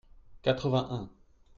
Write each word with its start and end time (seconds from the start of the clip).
quatre-vingt 0.41 0.87
un. 0.89 1.11